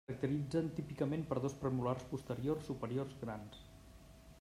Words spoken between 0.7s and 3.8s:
típicament per dos premolars posteriors superiors grans.